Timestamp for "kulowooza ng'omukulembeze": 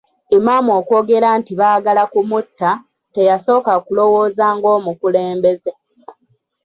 3.85-5.71